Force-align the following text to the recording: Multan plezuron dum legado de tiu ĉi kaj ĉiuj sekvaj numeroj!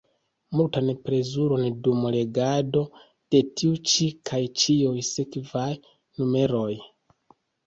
Multan 0.59 0.87
plezuron 1.09 1.67
dum 1.87 2.07
legado 2.15 2.81
de 3.35 3.43
tiu 3.61 3.77
ĉi 3.93 4.09
kaj 4.31 4.41
ĉiuj 4.63 4.97
sekvaj 5.11 5.69
numeroj! 5.85 6.73